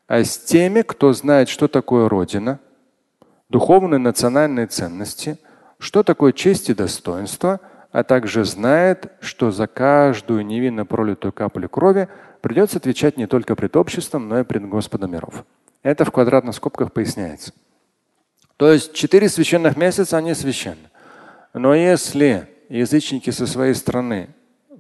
а 0.09 0.25
с 0.25 0.37
теми, 0.37 0.83
кто 0.83 1.13
знает, 1.13 1.49
что 1.49 1.69
такое 1.69 2.09
Родина, 2.09 2.59
духовные 3.51 4.01
национальные 4.01 4.67
ценности, 4.67 5.39
что 5.79 6.03
такое 6.03 6.33
честь 6.33 6.71
и 6.71 6.75
достоинство, 6.75 7.61
а 7.93 8.03
также 8.05 8.45
знает, 8.45 9.13
что 9.21 9.51
за 9.51 9.67
каждую 9.67 10.45
невинно 10.45 10.87
пролитую 10.87 11.33
каплю 11.33 11.69
крови 11.69 12.09
придется 12.41 12.79
отвечать 12.79 13.17
не 13.19 13.27
только 13.27 13.55
пред 13.55 13.77
обществом, 13.77 14.29
но 14.29 14.41
и 14.41 14.45
пред 14.45 14.67
Господом 14.69 15.13
миров. 15.13 15.45
Это 15.83 16.05
в 16.05 16.11
квадратных 16.11 16.55
скобках 16.55 16.93
поясняется. 16.93 17.53
То 18.57 18.73
есть 18.73 18.95
четыре 18.95 19.29
священных 19.29 19.77
месяца, 19.77 20.17
они 20.17 20.35
священны. 20.35 20.91
Но 21.53 21.75
если 21.75 22.49
язычники 22.69 23.31
со 23.31 23.47
своей 23.47 23.75
стороны 23.75 24.31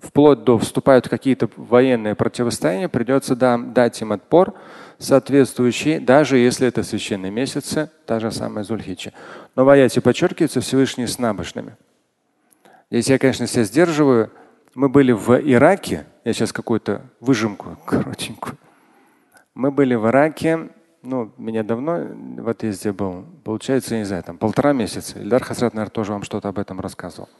вплоть 0.00 0.42
до 0.44 0.58
вступают 0.58 1.06
в 1.06 1.10
какие-то 1.10 1.48
военные 1.56 2.14
противостояния, 2.14 2.88
придется 2.88 3.36
дать 3.36 4.00
им 4.00 4.12
отпор 4.12 4.54
соответствующий, 4.98 5.98
даже 5.98 6.38
если 6.38 6.68
это 6.68 6.82
священные 6.82 7.30
месяцы, 7.30 7.90
та 8.06 8.20
же 8.20 8.30
самая 8.30 8.64
Зульхича. 8.64 9.12
Но 9.54 9.64
в 9.64 9.68
аяте 9.68 10.00
подчеркивается 10.00 10.60
Всевышний 10.60 11.06
с 11.06 11.18
набожными. 11.18 11.76
Здесь 12.92 13.08
я, 13.08 13.18
конечно, 13.18 13.46
себя 13.46 13.64
сдерживаю, 13.64 14.30
мы 14.74 14.90
были 14.90 15.12
в 15.12 15.30
Ираке, 15.30 16.04
я 16.26 16.34
сейчас 16.34 16.52
какую-то 16.52 17.00
выжимку 17.20 17.78
коротенькую. 17.86 18.58
Мы 19.54 19.70
были 19.70 19.94
в 19.94 20.06
Ираке, 20.08 20.68
ну, 21.02 21.32
меня 21.38 21.62
давно 21.62 22.06
в 22.36 22.46
отъезде 22.50 22.92
был, 22.92 23.24
получается, 23.44 23.96
не 23.96 24.04
знаю, 24.04 24.22
там 24.22 24.36
полтора 24.36 24.74
месяца. 24.74 25.18
Ильдар 25.18 25.42
Хасрат, 25.42 25.72
наверное, 25.72 25.90
тоже 25.90 26.12
вам 26.12 26.22
что-то 26.22 26.50
об 26.50 26.58
этом 26.58 26.80
рассказывал. 26.80 27.30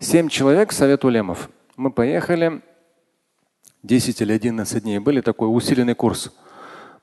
Семь 0.00 0.28
человек, 0.28 0.72
совет 0.72 1.04
улемов. 1.04 1.50
Мы 1.76 1.92
поехали, 1.92 2.60
10 3.84 4.22
или 4.22 4.32
11 4.32 4.82
дней, 4.82 4.98
были 4.98 5.20
такой 5.20 5.46
усиленный 5.56 5.94
курс. 5.94 6.32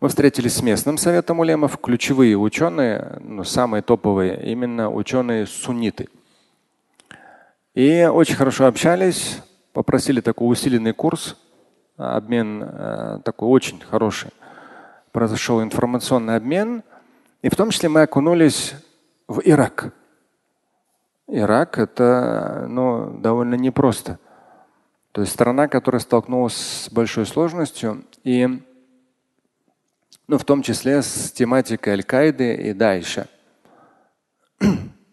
Мы 0.02 0.10
встретились 0.10 0.56
с 0.56 0.62
местным 0.62 0.98
советом 0.98 1.40
улемов, 1.40 1.78
ключевые 1.78 2.38
ученые, 2.38 3.22
ну, 3.22 3.46
самые 3.46 3.82
топовые, 3.82 4.46
именно 4.52 4.92
ученые 4.92 5.46
сунниты. 5.46 6.10
И 7.78 8.10
очень 8.12 8.34
хорошо 8.34 8.66
общались, 8.66 9.38
попросили 9.72 10.20
такой 10.20 10.52
усиленный 10.52 10.94
курс, 10.94 11.38
обмен 11.96 12.64
э, 12.64 13.20
такой 13.24 13.50
очень 13.50 13.80
хороший. 13.80 14.32
Произошел 15.12 15.62
информационный 15.62 16.38
обмен, 16.38 16.82
и 17.44 17.50
в 17.50 17.56
том 17.56 17.70
числе 17.70 17.90
мы 17.90 18.02
окунулись 18.02 18.74
в 19.28 19.42
Ирак. 19.46 19.94
Ирак 21.28 21.78
это 21.78 22.66
ну, 22.68 23.16
довольно 23.20 23.54
непросто. 23.54 24.18
То 25.12 25.22
есть 25.22 25.34
страна, 25.34 25.68
которая 25.68 26.00
столкнулась 26.00 26.56
с 26.56 26.90
большой 26.90 27.28
сложностью 27.28 28.06
и 28.24 28.60
ну, 30.28 30.40
в 30.40 30.46
том 30.46 30.64
числе 30.64 31.04
с 31.04 31.32
тематикой 31.32 31.94
Аль-Каиды 31.94 32.56
и 32.56 32.74
Дайша. 32.74 33.28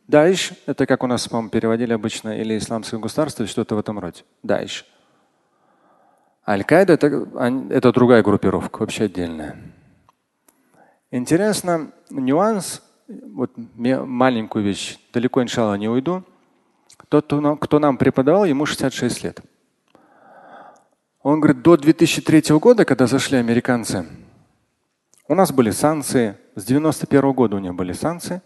Дайш– 0.07 0.53
это 0.67 0.87
как 0.87 1.03
у 1.03 1.07
нас, 1.07 1.27
по-моему, 1.29 1.51
переводили 1.51 1.93
обычно, 1.93 2.39
или 2.39 2.59
исламское 2.59 3.01
государство, 3.01 3.43
или 3.43 3.51
что-то 3.51 3.75
в 3.75 3.79
этом 3.79 3.99
роде. 3.99 4.23
Дайш. 4.43 4.85
Аль-Каида 6.47 6.93
это,– 6.93 7.07
это 7.71 7.93
другая 7.93 8.23
группировка, 8.23 8.81
вообще 8.81 9.05
отдельная. 9.05 9.57
Интересно, 11.11 11.91
нюанс, 12.11 12.83
вот 13.09 13.53
маленькую 13.57 14.65
вещь, 14.65 14.99
далеко, 15.13 15.43
иншалла, 15.43 15.75
не 15.75 15.89
уйду. 15.89 16.23
Тот, 17.09 17.33
кто 17.61 17.79
нам 17.79 17.97
преподавал, 17.97 18.45
ему 18.45 18.67
66 18.67 19.25
лет. 19.25 19.41
Он 21.23 21.41
говорит, 21.41 21.63
до 21.63 21.79
2003 21.79 22.59
года, 22.59 22.85
когда 22.85 23.07
зашли 23.07 23.39
американцы, 23.39 24.07
у 25.29 25.35
нас 25.35 25.51
были 25.51 25.71
санкции. 25.71 26.37
С 26.57 26.65
91 26.67 27.33
года 27.33 27.57
у 27.57 27.59
них 27.59 27.75
были 27.75 27.95
санкции. 27.95 28.43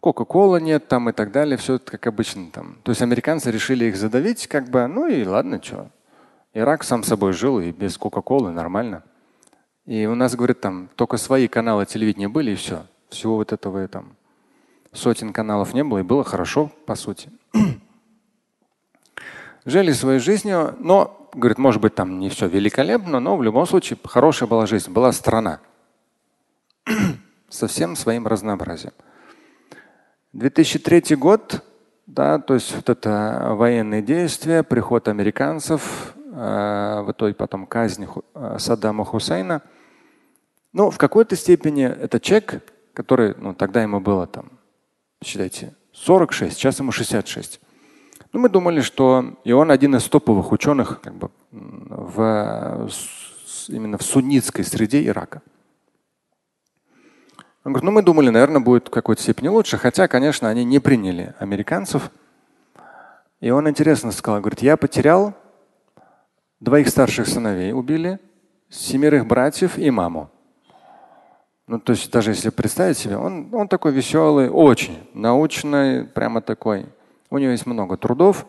Кока-кола 0.00 0.58
нет 0.58 0.88
там 0.88 1.08
и 1.10 1.12
так 1.12 1.32
далее. 1.32 1.56
Все 1.56 1.78
как 1.78 2.06
обычно 2.06 2.50
там. 2.50 2.78
То 2.84 2.90
есть 2.90 3.02
американцы 3.02 3.50
решили 3.50 3.86
их 3.86 3.96
задавить, 3.96 4.46
как 4.46 4.68
бы, 4.68 4.86
ну 4.86 5.06
и 5.08 5.24
ладно, 5.24 5.60
что. 5.62 5.90
Ирак 6.54 6.84
сам 6.84 7.02
собой 7.02 7.32
жил 7.32 7.60
и 7.60 7.72
без 7.72 7.98
Кока-колы 7.98 8.52
нормально. 8.52 9.02
И 9.86 10.06
у 10.06 10.14
нас, 10.14 10.36
говорит, 10.36 10.60
там 10.60 10.88
только 10.96 11.16
свои 11.16 11.48
каналы 11.48 11.86
телевидения 11.86 12.28
были 12.28 12.52
и 12.52 12.54
все. 12.54 12.86
Всего 13.08 13.36
вот 13.36 13.52
этого 13.52 13.86
там 13.88 14.16
сотен 14.92 15.32
каналов 15.32 15.74
не 15.74 15.84
было 15.84 15.98
и 15.98 16.02
было 16.02 16.24
хорошо, 16.24 16.70
по 16.86 16.94
сути. 16.94 17.30
Жили 19.64 19.92
своей 19.92 20.18
жизнью, 20.18 20.76
но, 20.78 21.28
говорит, 21.34 21.58
может 21.58 21.80
быть, 21.80 21.94
там 21.94 22.18
не 22.18 22.28
все 22.28 22.48
великолепно, 22.48 23.20
но 23.20 23.36
в 23.36 23.42
любом 23.42 23.66
случае 23.66 23.98
хорошая 24.04 24.48
была 24.48 24.66
жизнь, 24.66 24.90
была 24.90 25.12
страна 25.12 25.60
со 27.48 27.66
всем 27.66 27.96
своим 27.96 28.26
разнообразием. 28.26 28.92
2003 30.32 31.16
год, 31.16 31.64
да, 32.06 32.38
то 32.38 32.54
есть 32.54 32.74
вот 32.74 32.88
это 32.88 33.50
военные 33.52 34.02
действия, 34.02 34.62
приход 34.62 35.08
американцев, 35.08 36.14
э, 36.16 37.00
в 37.02 37.12
итоге 37.12 37.34
потом 37.34 37.66
казнь 37.66 38.06
э, 38.34 38.56
Саддама 38.58 39.04
Хусейна. 39.04 39.62
Ну, 40.72 40.90
в 40.90 40.98
какой-то 40.98 41.34
степени 41.34 41.84
это 41.84 42.20
человек, 42.20 42.62
который, 42.92 43.34
ну, 43.38 43.54
тогда 43.54 43.82
ему 43.82 44.00
было 44.00 44.26
там, 44.26 44.58
считайте, 45.24 45.74
46, 45.92 46.54
сейчас 46.54 46.78
ему 46.78 46.92
66. 46.92 47.60
Ну, 48.32 48.40
мы 48.40 48.48
думали, 48.50 48.82
что 48.82 49.38
и 49.44 49.52
он 49.52 49.70
один 49.70 49.96
из 49.96 50.04
топовых 50.04 50.52
ученых 50.52 51.00
как 51.00 51.14
бы, 51.14 51.30
в, 51.50 52.88
именно 53.68 53.96
в 53.96 54.02
суннитской 54.02 54.64
среде 54.64 55.04
Ирака. 55.06 55.42
Он 57.64 57.72
говорит, 57.72 57.84
ну 57.84 57.90
мы 57.90 58.02
думали, 58.02 58.30
наверное, 58.30 58.60
будет 58.60 58.88
в 58.88 58.90
какой-то 58.90 59.20
степени 59.20 59.48
лучше, 59.48 59.78
хотя, 59.78 60.08
конечно, 60.08 60.48
они 60.48 60.64
не 60.64 60.78
приняли 60.78 61.34
американцев. 61.38 62.10
И 63.40 63.50
он 63.50 63.68
интересно 63.68 64.12
сказал, 64.12 64.40
говорит, 64.40 64.62
я 64.62 64.76
потерял 64.76 65.34
двоих 66.60 66.88
старших 66.88 67.26
сыновей, 67.26 67.72
убили, 67.72 68.18
семерых 68.68 69.26
братьев 69.26 69.76
и 69.78 69.90
маму. 69.90 70.30
Ну, 71.66 71.78
то 71.78 71.92
есть 71.92 72.10
даже 72.10 72.30
если 72.30 72.48
представить 72.48 72.96
себе, 72.96 73.16
он, 73.16 73.54
он 73.54 73.68
такой 73.68 73.92
веселый, 73.92 74.48
очень 74.48 74.98
научный, 75.12 76.04
прямо 76.04 76.40
такой. 76.40 76.86
У 77.28 77.38
него 77.38 77.50
есть 77.50 77.66
много 77.66 77.96
трудов. 77.96 78.46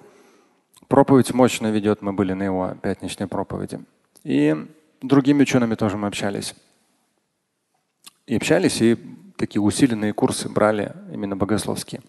Проповедь 0.87 1.33
мощно 1.33 1.67
ведет. 1.67 2.01
Мы 2.01 2.13
были 2.13 2.33
на 2.33 2.43
его 2.43 2.75
пятничной 2.81 3.27
проповеди. 3.27 3.81
И 4.23 4.55
другими 5.01 5.41
учеными 5.41 5.75
тоже 5.75 5.97
мы 5.97 6.07
общались 6.07 6.55
и 8.29 8.35
общались, 8.35 8.79
и 8.79 8.95
такие 9.37 9.59
усиленные 9.59 10.13
курсы 10.13 10.47
брали 10.49 10.93
именно 11.11 11.35
богословские. 11.35 12.01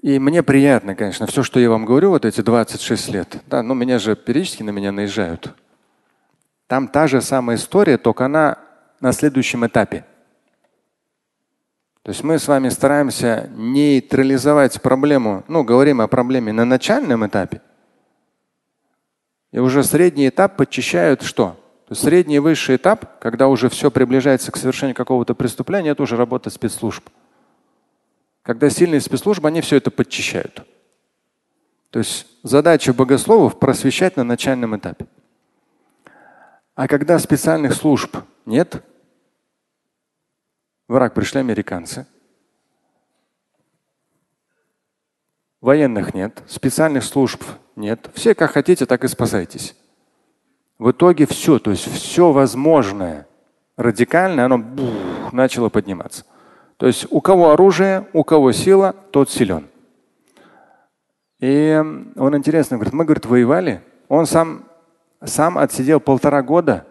И 0.00 0.18
мне 0.18 0.42
приятно, 0.42 0.96
конечно, 0.96 1.28
все, 1.28 1.44
что 1.44 1.60
я 1.60 1.70
вам 1.70 1.84
говорю, 1.84 2.10
вот 2.10 2.24
эти 2.24 2.40
26 2.40 3.08
лет. 3.10 3.36
Да, 3.46 3.62
ну 3.62 3.74
меня 3.74 4.00
же 4.00 4.16
периодически 4.16 4.64
на 4.64 4.70
меня 4.70 4.90
наезжают. 4.90 5.54
Там 6.66 6.88
та 6.88 7.06
же 7.06 7.20
самая 7.20 7.56
история, 7.56 7.98
только 7.98 8.24
она 8.24 8.58
на 9.00 9.12
следующем 9.12 9.64
этапе. 9.64 10.04
То 12.02 12.10
есть 12.10 12.24
мы 12.24 12.40
с 12.40 12.48
вами 12.48 12.68
стараемся 12.68 13.48
нейтрализовать 13.54 14.82
проблему, 14.82 15.44
ну, 15.46 15.62
говорим 15.62 16.00
о 16.00 16.08
проблеме 16.08 16.52
на 16.52 16.64
начальном 16.64 17.24
этапе. 17.24 17.62
И 19.52 19.60
уже 19.60 19.84
средний 19.84 20.28
этап 20.28 20.56
подчищают 20.56 21.22
что? 21.22 21.61
Средний 21.90 22.36
и 22.36 22.38
высший 22.38 22.76
этап, 22.76 23.18
когда 23.20 23.48
уже 23.48 23.68
все 23.68 23.90
приближается 23.90 24.50
к 24.50 24.56
совершению 24.56 24.94
какого-то 24.94 25.34
преступления, 25.34 25.90
это 25.90 26.02
уже 26.02 26.16
работа 26.16 26.48
спецслужб. 26.48 27.08
Когда 28.42 28.70
сильные 28.70 29.00
спецслужбы, 29.00 29.48
они 29.48 29.60
все 29.60 29.76
это 29.76 29.90
подчищают. 29.90 30.66
То 31.90 31.98
есть 31.98 32.26
задача 32.42 32.94
богословов 32.94 33.58
просвещать 33.58 34.16
на 34.16 34.24
начальном 34.24 34.76
этапе. 34.76 35.06
А 36.74 36.88
когда 36.88 37.18
специальных 37.18 37.74
служб 37.74 38.16
нет, 38.46 38.82
в 40.88 40.96
Ирак 40.96 41.12
пришли 41.12 41.40
американцы, 41.40 42.06
военных 45.60 46.14
нет, 46.14 46.42
специальных 46.48 47.04
служб 47.04 47.44
нет. 47.76 48.10
Все 48.14 48.34
как 48.34 48.52
хотите, 48.52 48.86
так 48.86 49.04
и 49.04 49.08
спасайтесь. 49.08 49.76
В 50.82 50.90
итоге 50.90 51.26
все, 51.26 51.60
то 51.60 51.70
есть 51.70 51.88
все 51.92 52.32
возможное 52.32 53.28
радикальное, 53.76 54.46
оно 54.46 54.58
бух, 54.58 55.32
начало 55.32 55.68
подниматься. 55.68 56.24
То 56.76 56.88
есть 56.88 57.06
у 57.08 57.20
кого 57.20 57.52
оружие, 57.52 58.08
у 58.12 58.24
кого 58.24 58.50
сила, 58.50 58.92
тот 59.12 59.30
силен. 59.30 59.68
И 61.38 61.80
он 62.16 62.36
интересно 62.36 62.78
говорит, 62.78 62.94
мы, 62.94 63.04
говорит, 63.04 63.26
воевали. 63.26 63.80
Он 64.08 64.26
сам, 64.26 64.64
сам 65.24 65.56
отсидел 65.56 66.00
полтора 66.00 66.42
года. 66.42 66.84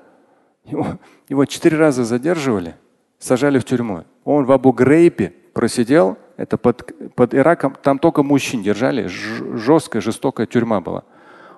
Его, 0.64 0.88
его 1.28 1.44
четыре 1.44 1.76
раза 1.76 2.06
задерживали, 2.06 2.76
сажали 3.20 3.60
в 3.60 3.66
тюрьму. 3.66 4.06
Он 4.24 4.46
в 4.46 4.54
Абу-Грейпе 4.54 5.34
просидел, 5.52 6.18
это 6.38 6.58
под, 6.58 7.14
под 7.14 7.36
Ираком, 7.36 7.76
там 7.84 8.00
только 8.00 8.24
мужчин 8.24 8.64
держали, 8.64 9.08
жесткая, 9.08 10.02
жестокая 10.02 10.46
тюрьма 10.46 10.80
была. 10.80 11.04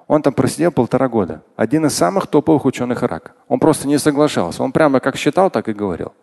Он 0.07 0.21
там 0.21 0.33
просидел 0.33 0.71
полтора 0.71 1.07
года. 1.07 1.43
Один 1.55 1.85
из 1.85 1.93
самых 1.93 2.27
топовых 2.27 2.65
ученых 2.65 3.03
Ирака. 3.03 3.33
Он 3.47 3.59
просто 3.59 3.87
не 3.87 3.97
соглашался. 3.97 4.63
Он 4.63 4.71
прямо 4.71 4.99
как 4.99 5.15
считал, 5.15 5.49
так 5.49 5.69
и 5.69 5.73
говорил. 5.73 6.13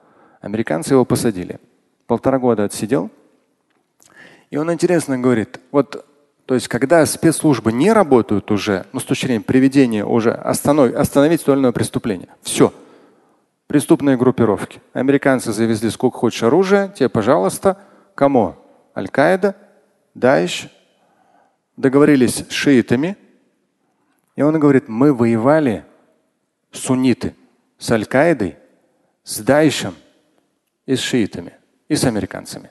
Американцы 0.41 0.95
его 0.95 1.05
посадили. 1.05 1.61
Полтора 2.07 2.39
года 2.39 2.65
отсидел. 2.65 3.11
И 4.51 4.57
он 4.57 4.73
интересно 4.73 5.19
говорит, 5.19 5.61
вот 5.71 6.05
то 6.51 6.55
есть, 6.55 6.67
когда 6.67 7.07
спецслужбы 7.07 7.73
не 7.73 7.93
работают 7.93 8.51
уже, 8.51 8.85
ну, 8.93 8.99
с 8.99 9.05
точки 9.05 9.27
зрения 9.27 9.41
приведения 9.41 10.05
уже 10.05 10.33
остановить, 10.33 10.97
остановить 10.97 11.45
то 11.45 11.53
или 11.53 11.61
иное 11.61 11.71
преступление, 11.71 12.29
все. 12.43 12.75
Преступные 13.69 14.17
группировки. 14.17 14.81
Американцы 14.93 15.53
завезли 15.53 15.91
сколько 15.91 16.19
хочешь 16.19 16.43
оружия, 16.43 16.89
тебе, 16.89 17.09
пожалуйста, 17.09 17.79
кому? 18.17 18.57
Аль-Каида, 18.97 19.55
Даиш. 20.15 20.69
Договорились 21.77 22.45
с 22.49 22.51
шиитами, 22.51 23.17
и 24.37 24.43
он 24.43 24.59
говорит, 24.59 24.89
мы 24.89 25.13
воевали 25.13 25.85
сунниты 26.73 27.35
с 27.79 27.91
Аль-Каидой, 27.91 28.57
с 29.25 29.39
Дайшем 29.41 29.95
и 30.87 30.97
с 30.97 31.01
шиитами, 31.01 31.55
и 31.89 31.97
с 31.97 32.05
американцами. 32.05 32.71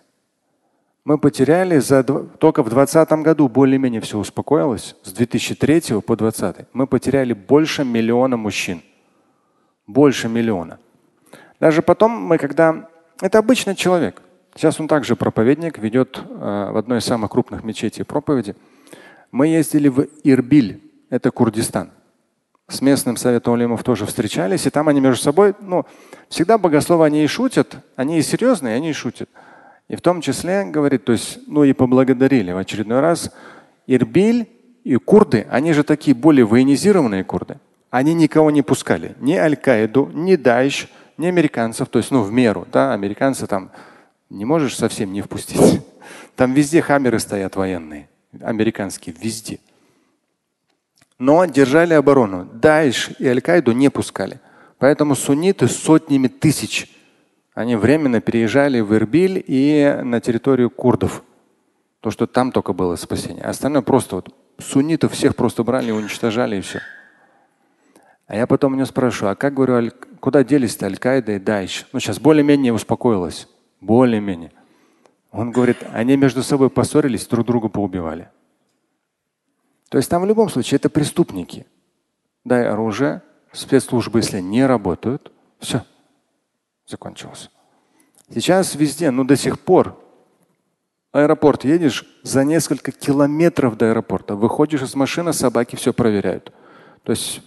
Мы 1.05 1.17
потеряли 1.17 1.79
за, 1.79 2.03
только 2.03 2.61
в 2.61 2.69
2020 2.69 3.11
году 3.23 3.47
более-менее 3.47 4.01
все 4.01 4.17
успокоилось. 4.17 4.95
С 5.03 5.11
2003 5.11 6.01
по 6.01 6.15
2020 6.15 6.67
мы 6.73 6.87
потеряли 6.87 7.33
больше 7.33 7.83
миллиона 7.83 8.37
мужчин. 8.37 8.81
Больше 9.87 10.27
миллиона. 10.27 10.79
Даже 11.59 11.81
потом 11.81 12.11
мы, 12.11 12.37
когда... 12.37 12.89
Это 13.21 13.39
обычный 13.39 13.75
человек. 13.75 14.21
Сейчас 14.55 14.79
он 14.79 14.87
также 14.87 15.15
проповедник, 15.15 15.77
ведет 15.77 16.19
э, 16.19 16.69
в 16.71 16.77
одной 16.77 16.99
из 16.99 17.05
самых 17.05 17.31
крупных 17.31 17.63
мечетей 17.63 18.05
проповеди. 18.05 18.55
Мы 19.31 19.47
ездили 19.47 19.87
в 19.87 20.07
Ирбиль, 20.23 20.88
это 21.09 21.31
Курдистан. 21.31 21.91
С 22.67 22.81
местным 22.81 23.17
советом 23.17 23.53
улемов 23.53 23.83
тоже 23.83 24.05
встречались, 24.05 24.67
и 24.67 24.69
там 24.69 24.87
они 24.89 25.01
между 25.01 25.23
собой, 25.23 25.55
ну, 25.59 25.85
всегда 26.29 26.57
богословы, 26.59 27.05
они 27.05 27.23
и 27.23 27.27
шутят, 27.27 27.77
они 27.95 28.19
и 28.19 28.21
серьезные, 28.21 28.75
они 28.75 28.91
и 28.91 28.93
шутят. 28.93 29.29
И 29.87 29.95
в 29.95 30.01
том 30.01 30.21
числе, 30.21 30.65
говорит, 30.65 31.03
то 31.03 31.13
есть, 31.13 31.39
ну 31.47 31.63
и 31.63 31.73
поблагодарили 31.73 32.51
в 32.51 32.57
очередной 32.57 32.99
раз. 32.99 33.31
Ирбиль 33.87 34.47
и 34.83 34.95
курды, 34.97 35.47
они 35.49 35.73
же 35.73 35.83
такие 35.83 36.15
более 36.15 36.45
военизированные 36.45 37.23
курды. 37.23 37.59
Они 37.89 38.13
никого 38.13 38.51
не 38.51 38.61
пускали. 38.61 39.15
Ни 39.19 39.33
Аль-Каиду, 39.33 40.11
ни 40.13 40.35
Даиш, 40.35 40.89
ни 41.17 41.25
американцев. 41.25 41.89
То 41.89 41.97
есть, 41.97 42.11
ну, 42.11 42.21
в 42.21 42.31
меру. 42.31 42.67
Да, 42.71 42.93
американцы 42.93 43.47
там 43.47 43.71
не 44.29 44.45
можешь 44.45 44.77
совсем 44.77 45.11
не 45.11 45.21
впустить. 45.21 45.81
Там 46.35 46.53
везде 46.53 46.81
хаммеры 46.81 47.19
стоят 47.19 47.55
военные. 47.55 48.07
Американские, 48.41 49.13
везде. 49.19 49.59
Но 51.19 51.45
держали 51.45 51.93
оборону. 51.93 52.49
Даиш 52.51 53.11
и 53.19 53.27
Аль-Каиду 53.27 53.73
не 53.73 53.89
пускали. 53.89 54.39
Поэтому 54.79 55.15
сунниты 55.15 55.67
сотнями 55.67 56.27
тысяч 56.27 56.89
они 57.59 57.75
временно 57.75 58.21
переезжали 58.21 58.79
в 58.79 58.95
Ирбиль 58.95 59.43
и 59.45 59.99
на 60.01 60.21
территорию 60.21 60.69
курдов. 60.69 61.23
То, 61.99 62.09
что 62.09 62.25
там 62.25 62.53
только 62.53 62.71
было 62.71 62.95
спасение. 62.95 63.43
Остальное 63.43 63.81
просто 63.81 64.15
вот 64.15 64.33
суннитов 64.59 65.11
всех 65.11 65.35
просто 65.35 65.65
брали, 65.65 65.91
уничтожали 65.91 66.55
и 66.55 66.61
все. 66.61 66.79
А 68.27 68.37
я 68.37 68.47
потом 68.47 68.71
у 68.71 68.75
него 68.77 68.85
спрашиваю, 68.85 69.33
а 69.33 69.35
как 69.35 69.55
говорю, 69.55 69.91
куда 70.21 70.45
делись-то 70.45 70.85
Аль-Каида 70.85 71.33
и 71.33 71.39
Дайш? 71.39 71.85
Ну, 71.91 71.99
сейчас 71.99 72.17
более-менее 72.17 72.71
успокоилась. 72.71 73.49
Более-менее. 73.81 74.53
Он 75.33 75.51
говорит, 75.51 75.79
они 75.91 76.15
между 76.15 76.43
собой 76.43 76.69
поссорились, 76.69 77.27
друг 77.27 77.45
друга 77.45 77.67
поубивали. 77.67 78.29
То 79.89 79.97
есть 79.97 80.09
там 80.09 80.21
в 80.21 80.25
любом 80.25 80.49
случае 80.49 80.77
это 80.77 80.89
преступники. 80.89 81.65
Дай 82.45 82.67
оружие, 82.67 83.21
спецслужбы, 83.51 84.19
если 84.19 84.39
не 84.39 84.65
работают, 84.65 85.31
все, 85.59 85.83
закончилось. 86.87 87.49
Сейчас 88.31 88.75
везде, 88.75 89.09
ну 89.11 89.23
до 89.23 89.35
сих 89.35 89.59
пор, 89.59 89.99
аэропорт 91.11 91.65
едешь, 91.65 92.05
за 92.21 92.43
несколько 92.43 92.91
километров 92.91 93.77
до 93.77 93.89
аэропорта, 93.89 94.35
выходишь 94.35 94.83
из 94.83 94.95
машины, 94.95 95.33
собаки 95.33 95.75
все 95.75 95.91
проверяют. 95.91 96.53
То 97.03 97.11
есть 97.11 97.41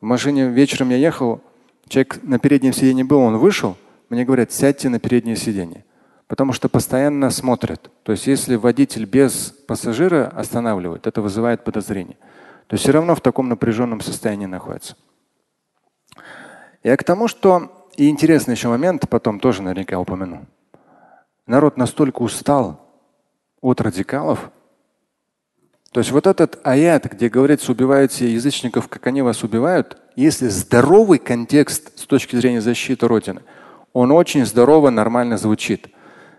в 0.00 0.04
машине 0.04 0.48
вечером 0.48 0.90
я 0.90 0.96
ехал, 0.96 1.42
человек 1.88 2.22
на 2.22 2.38
переднем 2.38 2.72
сиденье 2.72 3.04
был, 3.04 3.18
он 3.18 3.36
вышел, 3.36 3.76
мне 4.08 4.24
говорят, 4.24 4.52
сядьте 4.52 4.88
на 4.88 4.98
переднее 4.98 5.36
сиденье. 5.36 5.84
Потому 6.26 6.52
что 6.52 6.68
постоянно 6.68 7.30
смотрят. 7.30 7.90
То 8.02 8.12
есть 8.12 8.26
если 8.26 8.56
водитель 8.56 9.04
без 9.04 9.54
пассажира 9.66 10.28
останавливает, 10.28 11.06
это 11.06 11.20
вызывает 11.20 11.64
подозрение. 11.64 12.16
То 12.66 12.76
все 12.76 12.92
равно 12.92 13.14
в 13.14 13.20
таком 13.20 13.48
напряженном 13.48 14.00
состоянии 14.00 14.46
находится. 14.46 14.96
Я 16.82 16.96
к 16.96 17.04
тому, 17.04 17.28
что 17.28 17.88
и 17.96 18.08
интересный 18.08 18.54
еще 18.54 18.68
момент, 18.68 19.08
потом 19.08 19.38
тоже 19.38 19.62
наверняка 19.62 19.98
упомяну. 19.98 20.46
Народ 21.46 21.76
настолько 21.76 22.22
устал 22.22 22.80
от 23.60 23.80
радикалов. 23.80 24.50
То 25.92 26.00
есть 26.00 26.10
вот 26.10 26.26
этот 26.26 26.58
аят, 26.64 27.04
где 27.04 27.28
говорится, 27.28 27.70
убивайте 27.70 28.32
язычников, 28.32 28.88
как 28.88 29.06
они 29.06 29.22
вас 29.22 29.44
убивают, 29.44 29.96
если 30.16 30.48
здоровый 30.48 31.18
контекст 31.18 31.98
с 31.98 32.06
точки 32.06 32.34
зрения 32.34 32.60
защиты 32.60 33.06
Родины, 33.06 33.42
он 33.92 34.10
очень 34.10 34.44
здорово, 34.44 34.90
нормально 34.90 35.38
звучит. 35.38 35.88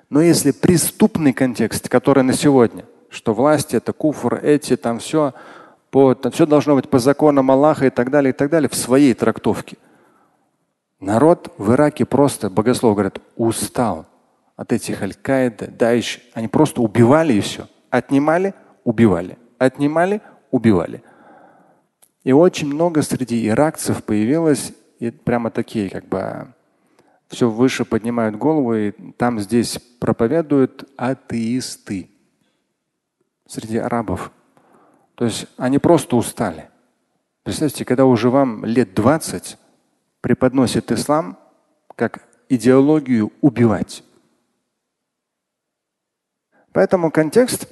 Но 0.09 0.21
если 0.21 0.51
преступный 0.51 1.33
контекст, 1.33 1.89
который 1.89 2.23
на 2.23 2.33
сегодня, 2.33 2.85
что 3.09 3.33
власти 3.33 3.75
это 3.75 3.93
куфр, 3.93 4.39
эти 4.43 4.75
там 4.75 4.99
все, 4.99 5.33
по, 5.89 6.13
там 6.13 6.31
все 6.31 6.45
должно 6.45 6.75
быть 6.75 6.89
по 6.89 6.99
законам 6.99 7.49
Аллаха 7.51 7.87
и 7.87 7.89
так 7.89 8.11
далее, 8.11 8.31
и 8.31 8.35
так 8.35 8.49
далее, 8.49 8.69
в 8.69 8.75
своей 8.75 9.13
трактовке. 9.13 9.77
Народ 10.99 11.53
в 11.57 11.73
Ираке 11.73 12.05
просто, 12.05 12.49
богослов 12.49 12.95
говорят, 12.95 13.19
устал 13.35 14.05
от 14.55 14.71
этих 14.71 15.01
Аль-Каида, 15.01 15.67
Даиш. 15.67 16.21
Они 16.33 16.47
просто 16.47 16.81
убивали 16.81 17.33
и 17.33 17.41
все. 17.41 17.67
Отнимали, 17.89 18.53
убивали. 18.83 19.37
Отнимали, 19.57 20.21
убивали. 20.51 21.03
И 22.23 22.31
очень 22.31 22.67
много 22.67 23.01
среди 23.01 23.47
иракцев 23.47 24.03
появилось 24.03 24.73
и 24.99 25.11
прямо 25.11 25.51
такие, 25.51 25.89
как 25.89 26.07
бы 26.07 26.47
все 27.27 27.49
выше 27.49 27.85
поднимают 27.85 28.35
голову, 28.35 28.75
и 28.75 28.91
там 29.13 29.39
здесь 29.39 29.79
проповедуют 29.99 30.89
атеисты 30.97 32.09
среди 33.47 33.77
арабов. 33.77 34.31
То 35.15 35.25
есть 35.25 35.47
они 35.57 35.79
просто 35.79 36.15
устали. 36.15 36.69
Представьте, 37.43 37.85
когда 37.85 38.05
уже 38.05 38.29
вам 38.29 38.65
лет 38.65 38.93
20, 38.93 39.57
преподносит 40.21 40.91
ислам 40.91 41.37
как 41.95 42.27
идеологию 42.49 43.31
убивать. 43.41 44.03
Поэтому 46.73 47.11
контекст, 47.11 47.67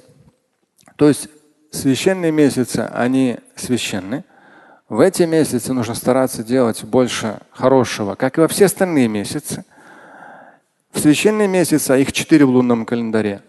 то 0.96 1.08
есть 1.08 1.28
священные 1.70 2.32
месяцы, 2.32 2.78
они 2.78 3.38
священны. 3.56 4.24
В 4.88 5.00
эти 5.00 5.22
месяцы 5.22 5.72
нужно 5.72 5.94
стараться 5.94 6.44
делать 6.44 6.84
больше 6.84 7.38
хорошего, 7.52 8.16
как 8.16 8.36
и 8.36 8.42
во 8.42 8.48
все 8.48 8.66
остальные 8.66 9.08
месяцы. 9.08 9.64
В 10.92 11.00
священные 11.00 11.48
месяцы, 11.48 11.90
а 11.90 11.96
их 11.96 12.12
четыре 12.12 12.44
в 12.44 12.50
лунном 12.50 12.84
календаре, 12.84 13.42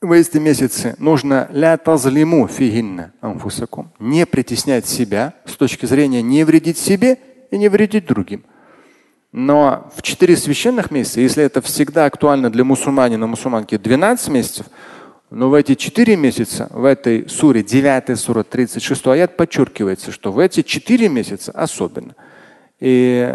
в 0.00 0.10
эти 0.12 0.38
месяцы 0.38 0.96
нужно 0.98 1.48
ля 1.52 1.76
тазлиму 1.76 2.48
фигинна 2.48 3.12
анфусакум, 3.20 3.92
не 3.98 4.26
притеснять 4.26 4.86
себя 4.86 5.34
с 5.44 5.52
точки 5.52 5.86
зрения 5.86 6.22
не 6.22 6.42
вредить 6.44 6.78
себе 6.78 7.18
и 7.50 7.58
не 7.58 7.68
вредить 7.68 8.06
другим. 8.06 8.44
Но 9.30 9.92
в 9.94 10.02
четыре 10.02 10.36
священных 10.36 10.90
месяца, 10.90 11.20
если 11.20 11.44
это 11.44 11.62
всегда 11.62 12.06
актуально 12.06 12.50
для 12.50 12.64
мусульманина, 12.64 13.28
мусульманки 13.28 13.76
12 13.76 14.28
месяцев, 14.28 14.66
но 15.30 15.48
в 15.48 15.54
эти 15.54 15.76
четыре 15.76 16.16
месяца, 16.16 16.68
в 16.70 16.84
этой 16.84 17.28
суре, 17.28 17.62
9 17.62 18.18
сура, 18.18 18.42
36 18.42 19.06
аят, 19.06 19.36
подчеркивается, 19.36 20.10
что 20.10 20.32
в 20.32 20.40
эти 20.40 20.62
четыре 20.62 21.08
месяца 21.08 21.52
особенно. 21.52 22.16
И 22.80 23.32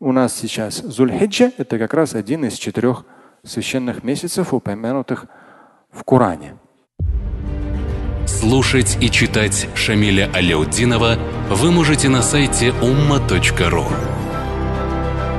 у 0.00 0.12
нас 0.12 0.36
сейчас 0.36 0.76
Зульхиджа– 0.76 1.52
это 1.56 1.78
как 1.78 1.94
раз 1.94 2.14
один 2.14 2.44
из 2.44 2.54
четырех 2.54 3.04
священных 3.42 4.04
месяцев, 4.04 4.52
упомянутых 4.52 5.26
в 5.90 6.04
Коране. 6.04 6.56
Слушать 8.26 8.98
и 9.00 9.10
читать 9.10 9.66
Шамиля 9.74 10.30
Аляутдинова 10.34 11.18
вы 11.48 11.70
можете 11.70 12.10
на 12.10 12.20
сайте 12.20 12.68
umma.ru. 12.82 13.86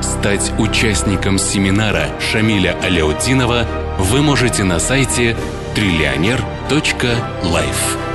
Стать 0.02 0.52
участником 0.58 1.38
семинара 1.38 2.08
Шамиля 2.20 2.76
Аляутдинова 2.82 3.68
вы 4.00 4.22
можете 4.22 4.64
на 4.64 4.80
сайте 4.80 5.36
триллионер.life. 5.74 8.09